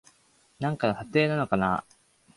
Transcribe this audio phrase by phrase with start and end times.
[0.57, 1.85] なんかの撮影かな